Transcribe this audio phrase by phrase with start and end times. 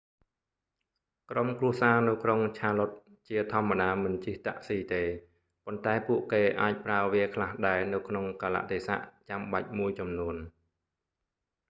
[1.31, 2.95] ក្រុមគ្រួសារនៅក្រុង charlotte
[3.29, 5.03] ជាធម្មតាមិនជិះតាក់ស៊ីទេ
[5.65, 10.35] ប៉ុន្តែពួកគេអាចប្រើវាខ្លះដែរនៅក្នុងកាលៈទេសៈចាំបាច់មួយចំនួន